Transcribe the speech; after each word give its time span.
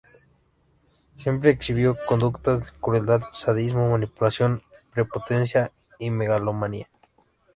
Siempre 1.19 1.51
exhibió 1.51 1.95
conductas 2.07 2.65
de 2.65 2.71
crueldad, 2.79 3.21
sadismo, 3.33 3.87
manipulación, 3.87 4.63
prepotencia 4.95 5.71
y 5.99 6.09
megalomanía. 6.09 6.89